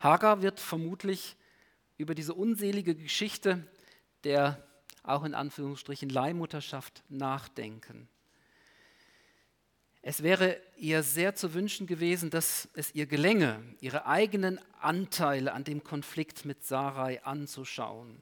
[0.00, 1.36] Hagar wird vermutlich
[1.96, 3.66] über diese unselige Geschichte
[4.24, 4.66] der
[5.02, 8.08] auch in Anführungsstrichen Leihmutterschaft nachdenken.
[10.04, 15.62] Es wäre ihr sehr zu wünschen gewesen, dass es ihr gelänge, ihre eigenen Anteile an
[15.62, 18.20] dem Konflikt mit Sarai anzuschauen.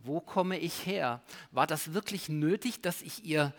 [0.00, 1.22] Wo komme ich her?
[1.52, 3.54] War das wirklich nötig, dass ich ihr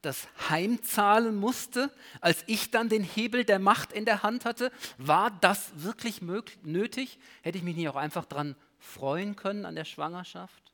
[0.00, 4.70] das heimzahlen musste, als ich dann den Hebel der Macht in der Hand hatte?
[4.96, 7.18] War das wirklich nötig?
[7.42, 10.72] Hätte ich mich nicht auch einfach daran freuen können an der Schwangerschaft?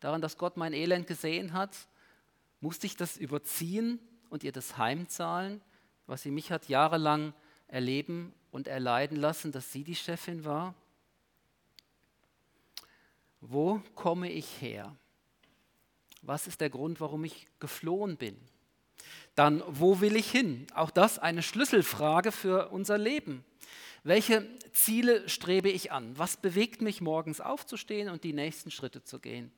[0.00, 1.74] Daran, dass Gott mein Elend gesehen hat?
[2.60, 3.98] Musste ich das überziehen?
[4.34, 5.60] Und ihr das heimzahlen,
[6.08, 7.32] was sie mich hat jahrelang
[7.68, 10.74] erleben und erleiden lassen, dass sie die Chefin war?
[13.40, 14.96] Wo komme ich her?
[16.22, 18.36] Was ist der Grund, warum ich geflohen bin?
[19.36, 20.66] Dann, wo will ich hin?
[20.74, 23.44] Auch das eine Schlüsselfrage für unser Leben.
[24.02, 26.18] Welche Ziele strebe ich an?
[26.18, 29.52] Was bewegt mich morgens aufzustehen und die nächsten Schritte zu gehen?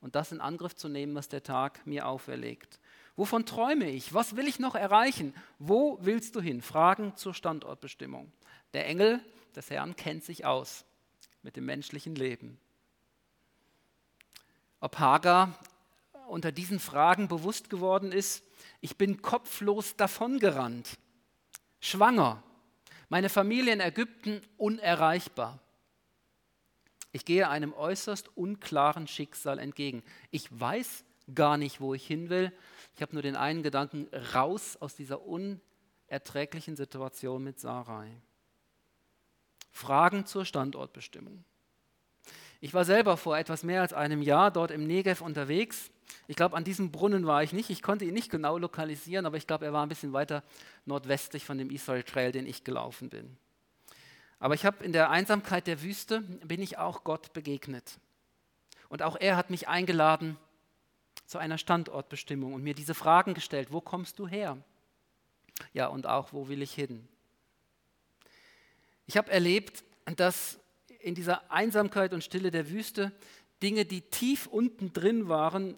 [0.00, 2.79] Und das in Angriff zu nehmen, was der Tag mir auferlegt.
[3.20, 4.14] Wovon träume ich?
[4.14, 5.34] Was will ich noch erreichen?
[5.58, 6.62] Wo willst du hin?
[6.62, 8.32] Fragen zur Standortbestimmung.
[8.72, 9.20] Der Engel
[9.54, 10.86] des Herrn kennt sich aus
[11.42, 12.58] mit dem menschlichen Leben.
[14.80, 15.52] Ob Hagar
[16.28, 18.42] unter diesen Fragen bewusst geworden ist,
[18.80, 20.96] ich bin kopflos davongerannt,
[21.78, 22.42] schwanger,
[23.10, 25.58] meine Familie in Ägypten unerreichbar.
[27.12, 30.02] Ich gehe einem äußerst unklaren Schicksal entgegen.
[30.30, 32.52] Ich weiß gar nicht, wo ich hin will,
[32.94, 38.10] ich habe nur den einen Gedanken, raus aus dieser unerträglichen Situation mit Sarai.
[39.70, 41.44] Fragen zur Standortbestimmung.
[42.60, 45.90] Ich war selber vor etwas mehr als einem Jahr dort im Negev unterwegs.
[46.26, 47.70] Ich glaube, an diesem Brunnen war ich nicht.
[47.70, 50.42] Ich konnte ihn nicht genau lokalisieren, aber ich glaube, er war ein bisschen weiter
[50.84, 53.38] nordwestlich von dem Israel Trail, den ich gelaufen bin.
[54.38, 57.98] Aber ich habe in der Einsamkeit der Wüste, bin ich auch Gott begegnet.
[58.90, 60.36] Und auch er hat mich eingeladen,
[61.30, 64.58] zu einer Standortbestimmung und mir diese Fragen gestellt, wo kommst du her?
[65.72, 67.06] Ja, und auch, wo will ich hin?
[69.06, 69.84] Ich habe erlebt,
[70.16, 70.58] dass
[70.98, 73.12] in dieser Einsamkeit und Stille der Wüste
[73.62, 75.76] Dinge, die tief unten drin waren,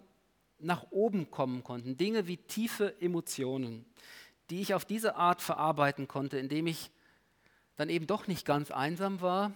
[0.57, 1.97] nach oben kommen konnten.
[1.97, 3.85] Dinge wie tiefe Emotionen,
[4.49, 6.89] die ich auf diese Art verarbeiten konnte, indem ich
[7.75, 9.51] dann eben doch nicht ganz einsam war,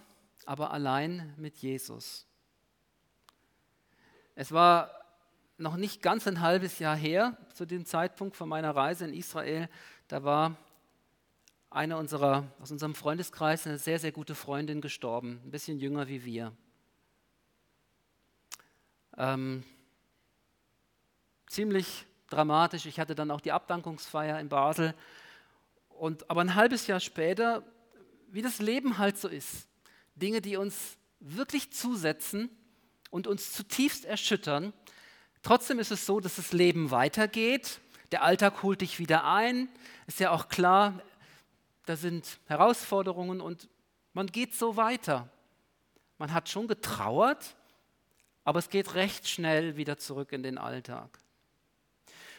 [0.46, 2.24] aber allein mit Jesus.
[4.36, 4.97] Es war
[5.58, 9.68] noch nicht ganz ein halbes Jahr her, zu dem Zeitpunkt von meiner Reise in Israel,
[10.06, 10.56] da war
[11.68, 16.24] eine unserer, aus unserem Freundeskreis eine sehr, sehr gute Freundin gestorben, ein bisschen jünger wie
[16.24, 16.52] wir.
[19.16, 19.64] Ähm,
[21.48, 22.86] ziemlich dramatisch.
[22.86, 24.94] Ich hatte dann auch die Abdankungsfeier in Basel.
[25.88, 27.64] Und, aber ein halbes Jahr später,
[28.30, 29.66] wie das Leben halt so ist,
[30.14, 32.48] Dinge, die uns wirklich zusetzen
[33.10, 34.72] und uns zutiefst erschüttern,
[35.42, 37.80] Trotzdem ist es so, dass das Leben weitergeht.
[38.12, 39.68] Der Alltag holt dich wieder ein.
[40.06, 41.00] Ist ja auch klar,
[41.86, 43.68] da sind Herausforderungen und
[44.12, 45.28] man geht so weiter.
[46.18, 47.54] Man hat schon getrauert,
[48.44, 51.18] aber es geht recht schnell wieder zurück in den Alltag.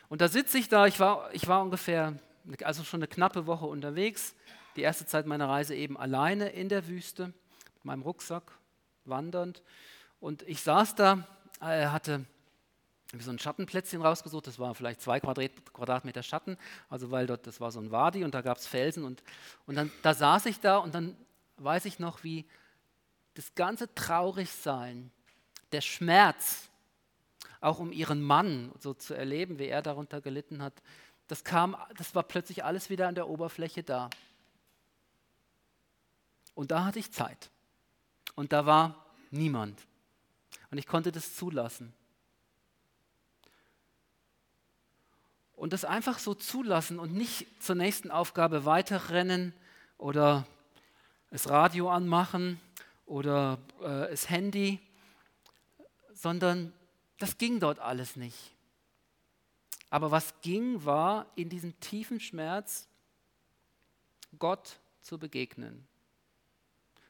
[0.09, 2.15] Und da sitze ich da, ich war, ich war ungefähr,
[2.63, 4.35] also schon eine knappe Woche unterwegs,
[4.75, 7.27] die erste Zeit meiner Reise eben alleine in der Wüste,
[7.75, 8.51] mit meinem Rucksack
[9.05, 9.62] wandernd.
[10.19, 11.27] Und ich saß da,
[11.62, 12.25] äh, hatte
[13.13, 16.57] habe so ein Schattenplätzchen rausgesucht, das war vielleicht zwei Quadratmeter Schatten,
[16.89, 19.23] also weil dort, das war so ein Wadi und da gab es Felsen und,
[19.65, 21.15] und dann da saß ich da und dann
[21.57, 22.45] weiß ich noch, wie
[23.33, 25.11] das ganze Traurigsein,
[25.71, 26.69] der Schmerz,
[27.61, 30.73] auch um ihren Mann so zu erleben, wie er darunter gelitten hat,
[31.27, 34.09] das kam, das war plötzlich alles wieder an der Oberfläche da.
[36.55, 37.49] Und da hatte ich Zeit.
[38.35, 39.79] Und da war niemand.
[40.71, 41.93] Und ich konnte das zulassen.
[45.59, 49.53] Und das einfach so zulassen und nicht zur nächsten Aufgabe weiterrennen
[49.97, 50.47] oder
[51.31, 52.61] das Radio anmachen
[53.05, 54.79] oder äh, das Handy,
[56.13, 56.71] sondern
[57.17, 58.53] das ging dort alles nicht.
[59.89, 62.87] Aber was ging, war in diesem tiefen Schmerz
[64.37, 65.85] Gott zu begegnen.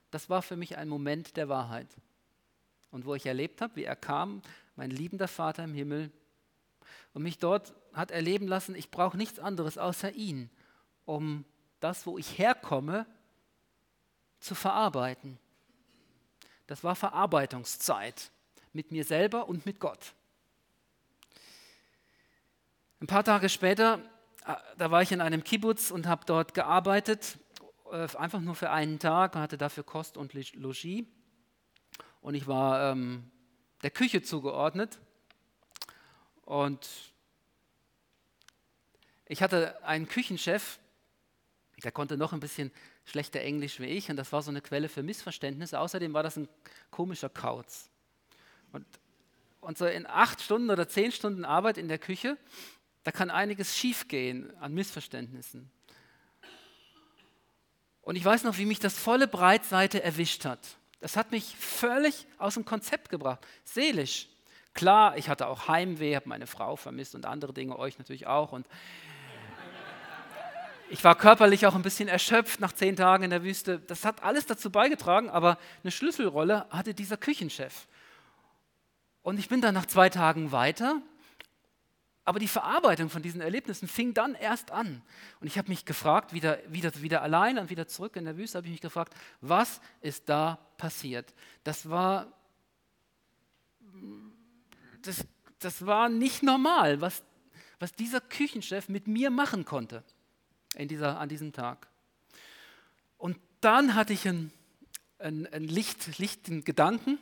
[0.09, 1.87] Das war für mich ein Moment der Wahrheit.
[2.89, 4.41] Und wo ich erlebt habe, wie er kam,
[4.75, 6.11] mein liebender Vater im Himmel,
[7.13, 10.49] und mich dort hat erleben lassen, ich brauche nichts anderes außer ihn,
[11.05, 11.45] um
[11.79, 13.05] das, wo ich herkomme,
[14.39, 15.37] zu verarbeiten.
[16.67, 18.31] Das war Verarbeitungszeit
[18.73, 20.13] mit mir selber und mit Gott.
[23.01, 23.99] Ein paar Tage später,
[24.45, 27.37] äh, da war ich in einem Kibbutz und habe dort gearbeitet,
[27.91, 31.05] äh, einfach nur für einen Tag, hatte dafür Kost und Logis.
[32.21, 33.31] Und ich war ähm,
[33.83, 34.99] der Küche zugeordnet.
[36.49, 36.89] Und
[39.27, 40.79] ich hatte einen Küchenchef,
[41.83, 42.71] der konnte noch ein bisschen
[43.05, 45.79] schlechter Englisch wie ich und das war so eine Quelle für Missverständnisse.
[45.79, 46.49] Außerdem war das ein
[46.89, 47.91] komischer Kauz.
[48.71, 48.83] Und,
[49.61, 52.35] und so in acht Stunden oder zehn Stunden Arbeit in der Küche,
[53.03, 55.69] da kann einiges schiefgehen an Missverständnissen.
[58.01, 60.79] Und ich weiß noch, wie mich das volle Breitseite erwischt hat.
[60.99, 64.29] Das hat mich völlig aus dem Konzept gebracht, seelisch.
[64.73, 68.51] Klar, ich hatte auch Heimweh, habe meine Frau vermisst und andere Dinge, euch natürlich auch.
[68.51, 68.67] Und
[70.89, 73.79] ich war körperlich auch ein bisschen erschöpft nach zehn Tagen in der Wüste.
[73.79, 77.87] Das hat alles dazu beigetragen, aber eine Schlüsselrolle hatte dieser Küchenchef.
[79.21, 81.01] Und ich bin dann nach zwei Tagen weiter,
[82.25, 85.01] aber die Verarbeitung von diesen Erlebnissen fing dann erst an.
[85.39, 88.57] Und ich habe mich gefragt, wieder, wieder, wieder allein und wieder zurück in der Wüste,
[88.57, 91.33] habe ich mich gefragt, was ist da passiert?
[91.63, 92.27] Das war,
[95.03, 95.25] das,
[95.59, 97.23] das war nicht normal, was,
[97.79, 100.03] was dieser Küchenchef mit mir machen konnte
[100.75, 101.87] in dieser, an diesem Tag.
[103.17, 104.51] Und dann hatte ich einen,
[105.17, 107.19] einen, einen Licht, lichten Gedanken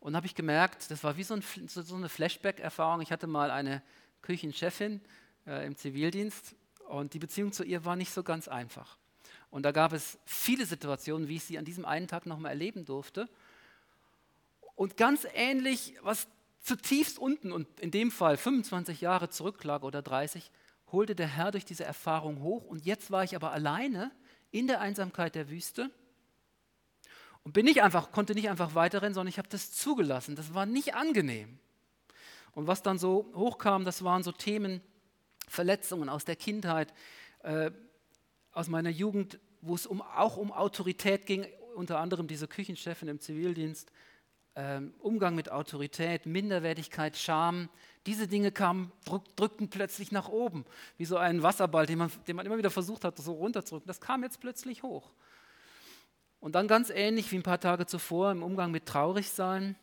[0.00, 3.00] und habe ich gemerkt, das war wie so, ein, so eine Flashback-Erfahrung.
[3.00, 3.82] Ich hatte mal eine
[4.22, 5.00] Küchenchefin
[5.46, 6.54] äh, im Zivildienst
[6.88, 8.98] und die Beziehung zu ihr war nicht so ganz einfach.
[9.50, 12.84] Und da gab es viele Situationen, wie ich sie an diesem einen Tag nochmal erleben
[12.84, 13.28] durfte.
[14.74, 16.26] Und ganz ähnlich, was
[16.60, 20.50] zutiefst unten und in dem Fall 25 Jahre zurücklag oder 30,
[20.90, 24.10] holte der Herr durch diese Erfahrung hoch und jetzt war ich aber alleine
[24.50, 25.90] in der Einsamkeit der Wüste
[27.42, 30.34] und bin nicht einfach, konnte nicht einfach weiterrennen, sondern ich habe das zugelassen.
[30.34, 31.58] Das war nicht angenehm.
[32.52, 34.80] Und was dann so hochkam, das waren so Themen,
[35.46, 36.94] Verletzungen aus der Kindheit,
[37.42, 37.70] äh,
[38.52, 43.20] aus meiner Jugend, wo es um, auch um Autorität ging, unter anderem diese Küchenchefin im
[43.20, 43.90] Zivildienst,
[45.00, 47.68] Umgang mit Autorität, Minderwertigkeit, Scham,
[48.06, 48.92] diese Dinge kamen,
[49.34, 50.64] drückten plötzlich nach oben,
[50.96, 53.88] wie so ein Wasserball, den man, den man immer wieder versucht hat, so runterzudrücken.
[53.88, 55.10] Das kam jetzt plötzlich hoch.
[56.38, 59.76] Und dann ganz ähnlich wie ein paar Tage zuvor im Umgang mit Traurigsein,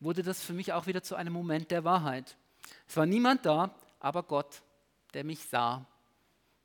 [0.00, 2.36] wurde das für mich auch wieder zu einem Moment der Wahrheit.
[2.88, 4.62] Es war niemand da, aber Gott,
[5.14, 5.86] der mich sah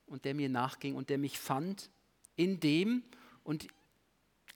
[0.07, 1.89] und der mir nachging und der mich fand
[2.35, 3.03] in dem.
[3.43, 3.67] Und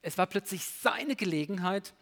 [0.02, 1.94] es war plötzlich seine Gelegenheit,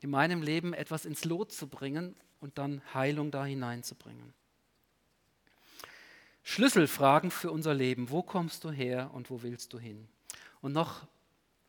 [0.00, 4.32] in meinem Leben etwas ins Lot zu bringen und dann Heilung da hineinzubringen.
[6.42, 8.10] Schlüsselfragen für unser Leben.
[8.10, 10.08] Wo kommst du her und wo willst du hin?
[10.60, 11.06] Und noch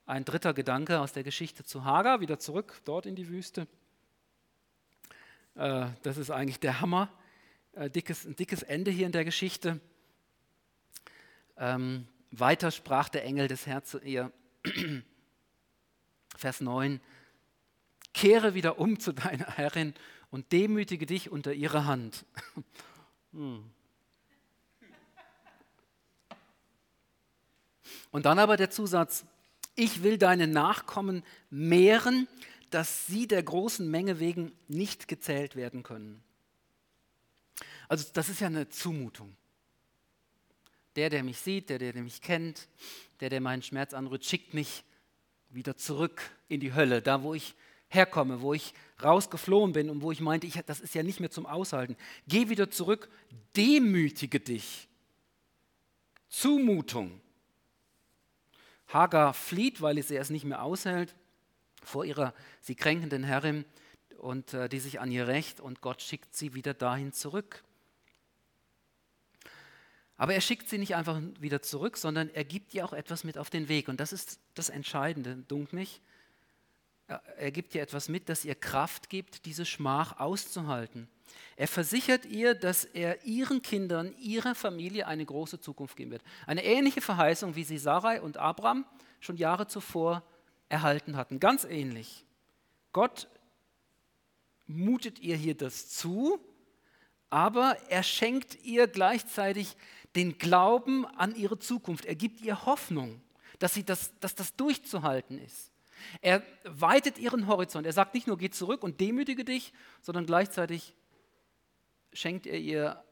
[0.05, 3.67] ein dritter Gedanke aus der Geschichte zu Hagar, wieder zurück dort in die Wüste.
[5.55, 7.09] Äh, das ist eigentlich der Hammer.
[7.73, 9.79] Äh, dickes, ein dickes Ende hier in der Geschichte.
[11.57, 14.31] Ähm, weiter sprach der Engel des Herrn zu ihr.
[16.35, 16.99] Vers 9.
[18.13, 19.93] Kehre wieder um zu deiner Herrin
[20.29, 22.25] und demütige dich unter ihre Hand.
[28.11, 29.25] Und dann aber der Zusatz,
[29.75, 32.27] ich will deine Nachkommen mehren,
[32.69, 36.23] dass sie der großen Menge wegen nicht gezählt werden können.
[37.87, 39.35] Also das ist ja eine Zumutung.
[40.95, 42.67] Der, der mich sieht, der, der mich kennt,
[43.19, 44.83] der, der meinen Schmerz anrührt, schickt mich
[45.49, 47.55] wieder zurück in die Hölle, da wo ich
[47.91, 48.73] herkomme, wo ich
[49.03, 51.97] rausgeflohen bin und wo ich meinte, ich, das ist ja nicht mehr zum Aushalten.
[52.27, 53.09] Geh wieder zurück,
[53.55, 54.87] demütige dich.
[56.29, 57.19] Zumutung.
[58.87, 61.15] Hagar flieht, weil sie es nicht mehr aushält
[61.83, 63.65] vor ihrer sie kränkenden Herrin
[64.17, 67.63] und äh, die sich an ihr rächt und Gott schickt sie wieder dahin zurück.
[70.15, 73.37] Aber er schickt sie nicht einfach wieder zurück, sondern er gibt ihr auch etwas mit
[73.39, 73.87] auf den Weg.
[73.89, 76.01] Und das ist das Entscheidende, dunk mich
[77.37, 81.07] er gibt ihr etwas mit, das ihr Kraft gibt, diese Schmach auszuhalten.
[81.55, 86.23] Er versichert ihr, dass er ihren Kindern, ihrer Familie eine große Zukunft geben wird.
[86.47, 88.85] Eine ähnliche Verheißung, wie sie Sarai und Abraham
[89.19, 90.23] schon Jahre zuvor
[90.69, 91.39] erhalten hatten.
[91.39, 92.25] Ganz ähnlich.
[92.93, 93.27] Gott
[94.67, 96.39] mutet ihr hier das zu,
[97.29, 99.75] aber er schenkt ihr gleichzeitig
[100.15, 102.05] den Glauben an ihre Zukunft.
[102.05, 103.21] Er gibt ihr Hoffnung,
[103.59, 105.70] dass, sie das, dass das durchzuhalten ist.
[106.21, 107.85] Er weitet ihren Horizont.
[107.85, 110.93] Er sagt nicht nur, geh zurück und demütige dich, sondern gleichzeitig
[112.13, 113.03] schenkt er ihr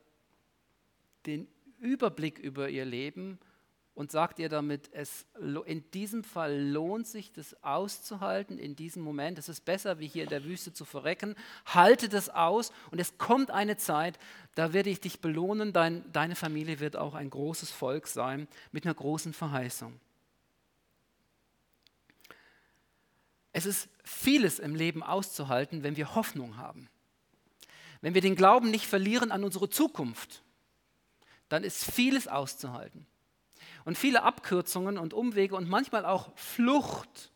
[1.25, 1.47] den
[1.79, 3.39] Überblick über ihr Leben
[3.99, 5.25] und sagt ihr damit, es,
[5.65, 9.37] in diesem Fall lohnt sich das auszuhalten, in diesem Moment.
[9.37, 11.35] Es ist besser, wie hier in der Wüste zu verrecken.
[11.65, 14.17] Halte das aus und es kommt eine Zeit,
[14.55, 15.73] da werde ich dich belohnen.
[15.73, 19.99] Dein, deine Familie wird auch ein großes Volk sein mit einer großen Verheißung.
[23.59, 26.87] Es ist vieles im Leben auszuhalten, wenn wir Hoffnung haben.
[27.99, 30.43] Wenn wir den Glauben nicht verlieren an unsere Zukunft,
[31.49, 33.05] dann ist vieles auszuhalten
[33.83, 37.33] und viele Abkürzungen und Umwege und manchmal auch Flucht,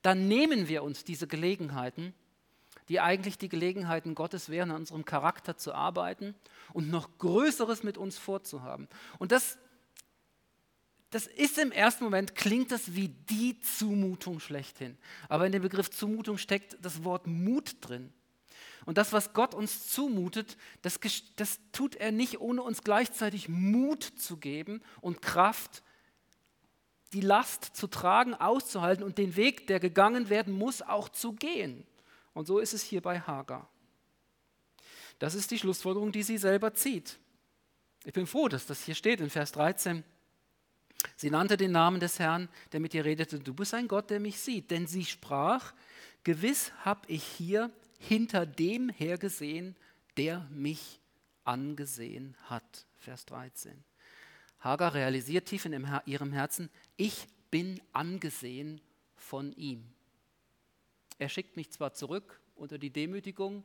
[0.00, 2.14] dann nehmen wir uns diese Gelegenheiten,
[2.88, 6.34] die eigentlich die Gelegenheiten Gottes wären, an unserem Charakter zu arbeiten
[6.72, 8.88] und noch Größeres mit uns vorzuhaben.
[9.18, 9.58] Und das,
[11.10, 14.96] das ist im ersten Moment, klingt das wie die Zumutung schlechthin.
[15.28, 18.12] Aber in dem Begriff Zumutung steckt das Wort Mut drin.
[18.86, 20.98] Und das, was Gott uns zumutet, das,
[21.36, 25.82] das tut er nicht, ohne uns gleichzeitig Mut zu geben und Kraft,
[27.12, 31.84] die Last zu tragen, auszuhalten und den Weg, der gegangen werden muss, auch zu gehen.
[32.34, 33.68] Und so ist es hier bei Hagar.
[35.18, 37.18] Das ist die Schlussfolgerung, die sie selber zieht.
[38.04, 40.04] Ich bin froh, dass das hier steht in Vers 13.
[41.16, 44.20] Sie nannte den Namen des Herrn, der mit ihr redete, du bist ein Gott, der
[44.20, 44.70] mich sieht.
[44.70, 45.74] Denn sie sprach,
[46.24, 49.76] gewiss habe ich hier hinter dem hergesehen,
[50.16, 51.00] der mich
[51.44, 52.86] angesehen hat.
[52.98, 53.84] Vers 13.
[54.60, 58.80] Hagar realisiert tief in ihrem Herzen, ich bin angesehen
[59.16, 59.84] von ihm.
[61.18, 63.64] Er schickt mich zwar zurück unter die Demütigung,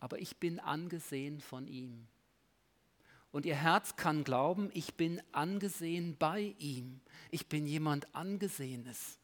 [0.00, 2.08] aber ich bin angesehen von ihm.
[3.32, 7.00] Und ihr Herz kann glauben, ich bin angesehen bei ihm.
[7.30, 9.18] Ich bin jemand Angesehenes.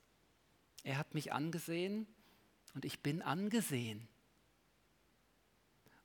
[0.83, 2.07] Er hat mich angesehen
[2.75, 4.09] und ich bin angesehen.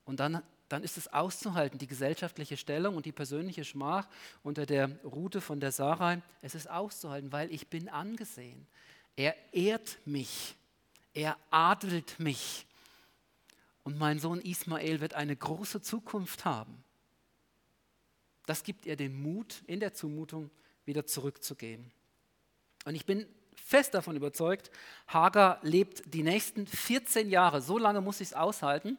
[0.04, 4.10] Und dann, dann ist es auszuhalten, die gesellschaftliche Stellung und die persönliche Schmach
[4.43, 8.68] unter der Rute von der Sarai, es ist auszuhalten, weil ich bin angesehen.
[9.16, 10.56] Er ehrt mich,
[11.14, 12.66] er adelt mich.
[13.84, 16.82] Und mein Sohn Ismael wird eine große Zukunft haben.
[18.45, 20.49] Das gibt ihr den Mut, in der Zumutung
[20.85, 21.91] wieder zurückzugehen.
[22.85, 23.25] Und ich bin
[23.55, 24.71] fest davon überzeugt,
[25.07, 28.97] Hagar lebt die nächsten 14 Jahre, so lange muss ich es aushalten.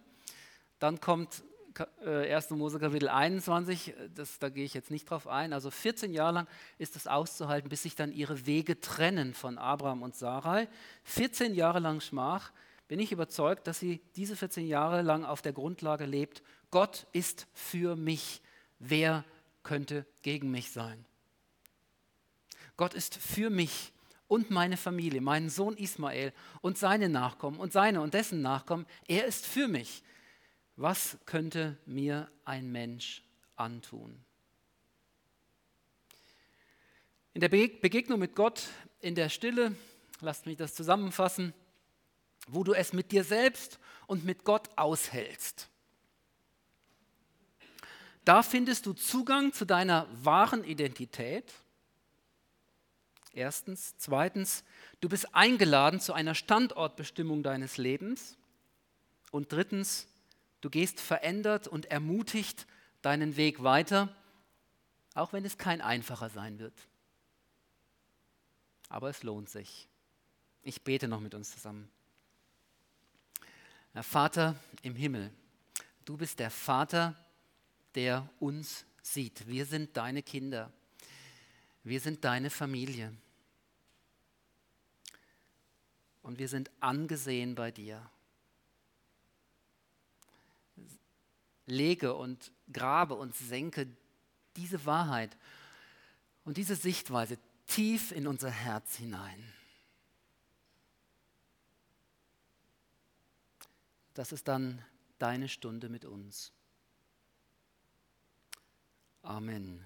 [0.79, 1.43] Dann kommt
[2.05, 2.51] 1.
[2.51, 5.53] Äh, Mose Kapitel 21, das, da gehe ich jetzt nicht drauf ein.
[5.53, 10.03] Also 14 Jahre lang ist es auszuhalten, bis sich dann ihre Wege trennen von Abraham
[10.03, 10.69] und Sarai.
[11.03, 12.53] 14 Jahre lang Schmach.
[12.87, 17.47] Bin ich überzeugt, dass sie diese 14 Jahre lang auf der Grundlage lebt, Gott ist
[17.55, 18.43] für mich.
[18.79, 19.25] Wer
[19.65, 21.05] könnte gegen mich sein?
[22.77, 23.93] Gott ist für mich
[24.29, 28.87] und meine Familie, meinen Sohn Ismael und seine Nachkommen und seine und dessen Nachkommen.
[29.07, 30.03] Er ist für mich.
[30.77, 33.23] Was könnte mir ein Mensch
[33.57, 34.25] antun?
[37.33, 38.69] In der Begegnung mit Gott
[39.01, 39.77] in der Stille,
[40.21, 41.53] lasst mich das zusammenfassen,
[42.49, 45.69] wo du es mit dir selbst und mit Gott aushältst.
[48.25, 51.53] Da findest du Zugang zu deiner wahren Identität
[53.35, 53.97] Erstens.
[53.99, 54.65] Zweitens,
[55.01, 58.37] du bist eingeladen zu einer Standortbestimmung deines Lebens.
[59.33, 60.07] Und drittens,
[60.61, 62.67] du gehst verändert und ermutigt
[63.03, 64.15] deinen Weg weiter,
[65.15, 66.75] auch wenn es kein einfacher sein wird.
[68.89, 69.89] Aber es lohnt sich.
[70.63, 71.91] Ich bete noch mit uns zusammen.
[73.93, 75.33] Herr Vater im Himmel,
[76.05, 77.17] du bist der Vater,
[77.95, 79.47] der uns sieht.
[79.47, 80.73] Wir sind deine Kinder.
[81.83, 83.13] Wir sind deine Familie
[86.23, 88.11] und wir sind angesehen bei dir.
[91.67, 93.87] Lege und grabe und senke
[94.57, 95.37] diese Wahrheit
[96.45, 99.53] und diese Sichtweise tief in unser Herz hinein.
[104.15, 104.83] Das ist dann
[105.19, 106.53] deine Stunde mit uns.
[109.25, 109.81] Amen.